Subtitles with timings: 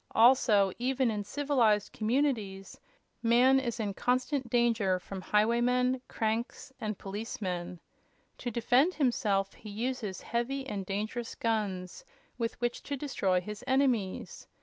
[0.15, 2.75] Also, even in civilized communities,
[3.21, 7.79] man is in constant danger from highwaymen, cranks and policemen.
[8.39, 12.03] To defend himself he uses heavy and dangerous guns,
[12.39, 14.47] with which to destroy his enemies.